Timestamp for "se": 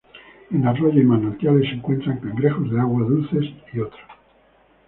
1.69-1.75